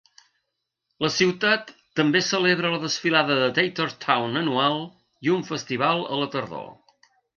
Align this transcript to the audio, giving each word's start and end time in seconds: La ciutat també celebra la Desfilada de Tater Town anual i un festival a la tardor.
La 1.05 1.09
ciutat 1.15 1.67
també 1.99 2.21
celebra 2.29 2.71
la 2.75 2.79
Desfilada 2.85 3.35
de 3.41 3.49
Tater 3.59 3.87
Town 4.07 4.41
anual 4.41 4.81
i 5.29 5.35
un 5.37 5.45
festival 5.51 6.03
a 6.17 6.23
la 6.23 6.31
tardor. 6.39 6.67